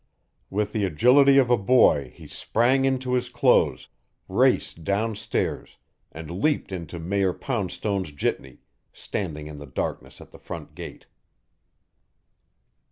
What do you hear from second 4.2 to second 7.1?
raced downstairs, and leaped into